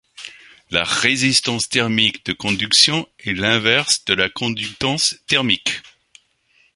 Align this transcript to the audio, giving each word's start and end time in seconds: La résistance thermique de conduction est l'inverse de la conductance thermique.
La 0.71 0.83
résistance 0.83 1.69
thermique 1.69 2.25
de 2.25 2.33
conduction 2.33 3.07
est 3.19 3.33
l'inverse 3.33 4.03
de 4.05 4.15
la 4.15 4.31
conductance 4.31 5.15
thermique. 5.27 5.79